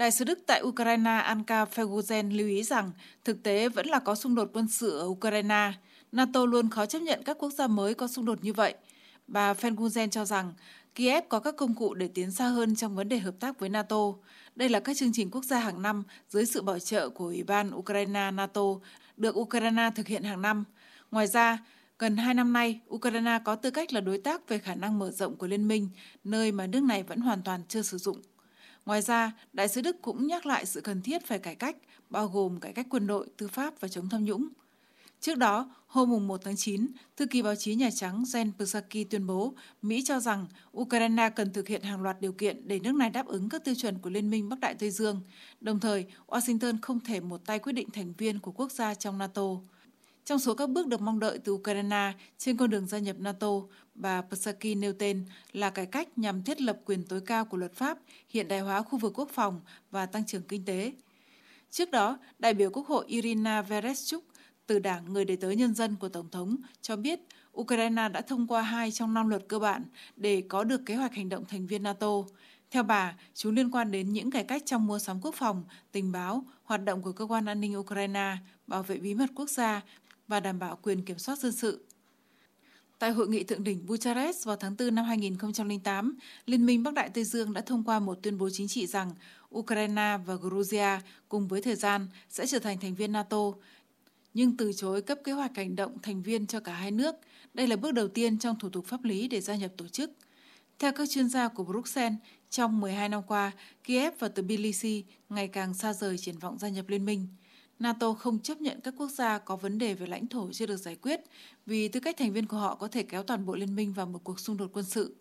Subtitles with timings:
[0.00, 2.92] Đại sứ Đức tại Ukraine Anka Feguzen lưu ý rằng
[3.24, 5.72] thực tế vẫn là có xung đột quân sự ở Ukraine.
[6.12, 8.74] NATO luôn khó chấp nhận các quốc gia mới có xung đột như vậy.
[9.26, 10.52] Bà Feguzen cho rằng
[10.94, 13.68] Kiev có các công cụ để tiến xa hơn trong vấn đề hợp tác với
[13.68, 14.12] NATO.
[14.56, 17.42] Đây là các chương trình quốc gia hàng năm dưới sự bảo trợ của Ủy
[17.42, 18.80] ban Ukraine-NATO
[19.16, 20.64] được Ukraine thực hiện hàng năm.
[21.10, 21.58] Ngoài ra,
[21.98, 25.10] gần hai năm nay, Ukraine có tư cách là đối tác về khả năng mở
[25.10, 25.88] rộng của Liên minh,
[26.24, 28.22] nơi mà nước này vẫn hoàn toàn chưa sử dụng.
[28.86, 31.76] Ngoài ra, Đại sứ Đức cũng nhắc lại sự cần thiết phải cải cách,
[32.10, 34.48] bao gồm cải cách quân đội, tư pháp và chống tham nhũng.
[35.20, 39.26] Trước đó, hôm 1 tháng 9, thư ký báo chí Nhà Trắng Jen Psaki tuyên
[39.26, 40.46] bố Mỹ cho rằng
[40.78, 43.74] Ukraine cần thực hiện hàng loạt điều kiện để nước này đáp ứng các tiêu
[43.74, 45.20] chuẩn của Liên minh Bắc Đại Tây Dương.
[45.60, 49.18] Đồng thời, Washington không thể một tay quyết định thành viên của quốc gia trong
[49.18, 49.42] NATO.
[50.24, 53.48] Trong số các bước được mong đợi từ Ukraine trên con đường gia nhập NATO,
[53.94, 57.74] bà Psaki nêu tên là cải cách nhằm thiết lập quyền tối cao của luật
[57.74, 57.98] pháp,
[58.28, 59.60] hiện đại hóa khu vực quốc phòng
[59.90, 60.92] và tăng trưởng kinh tế.
[61.70, 64.24] Trước đó, đại biểu Quốc hội Irina Vereshchuk
[64.66, 67.20] từ Đảng Người Đề tới Nhân dân của Tổng thống cho biết
[67.60, 69.84] Ukraine đã thông qua hai trong năm luật cơ bản
[70.16, 72.12] để có được kế hoạch hành động thành viên NATO.
[72.70, 76.12] Theo bà, chúng liên quan đến những cải cách trong mua sắm quốc phòng, tình
[76.12, 79.82] báo, hoạt động của cơ quan an ninh Ukraine, bảo vệ bí mật quốc gia
[80.30, 81.84] và đảm bảo quyền kiểm soát dân sự.
[82.98, 87.08] Tại hội nghị thượng đỉnh Bucharest vào tháng 4 năm 2008, Liên minh Bắc Đại
[87.08, 89.10] Tây Dương đã thông qua một tuyên bố chính trị rằng
[89.54, 93.52] Ukraine và Georgia cùng với thời gian sẽ trở thành thành viên NATO,
[94.34, 97.14] nhưng từ chối cấp kế hoạch hành động thành viên cho cả hai nước.
[97.54, 100.10] Đây là bước đầu tiên trong thủ tục pháp lý để gia nhập tổ chức.
[100.78, 102.18] Theo các chuyên gia của Bruxelles,
[102.50, 103.52] trong 12 năm qua,
[103.84, 107.26] Kiev và Tbilisi ngày càng xa rời triển vọng gia nhập liên minh.
[107.80, 110.76] NATO không chấp nhận các quốc gia có vấn đề về lãnh thổ chưa được
[110.76, 111.20] giải quyết
[111.66, 114.06] vì tư cách thành viên của họ có thể kéo toàn bộ liên minh vào
[114.06, 115.14] một cuộc xung đột quân sự.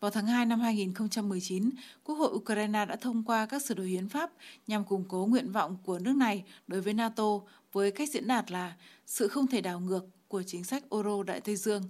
[0.00, 1.70] Vào tháng 2 năm 2019,
[2.04, 4.32] Quốc hội Ukraine đã thông qua các sửa đổi hiến pháp
[4.66, 7.40] nhằm củng cố nguyện vọng của nước này đối với NATO
[7.72, 8.76] với cách diễn đạt là
[9.06, 11.82] sự không thể đảo ngược của chính sách Euro Đại Tây Dương,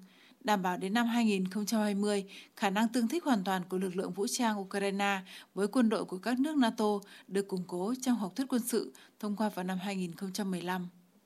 [0.47, 2.25] đảm bảo đến năm 2020
[2.57, 5.21] khả năng tương thích hoàn toàn của lực lượng vũ trang Ukraine
[5.55, 8.93] với quân đội của các nước NATO được củng cố trong học thuyết quân sự
[9.21, 10.89] thông qua vào năm 2015.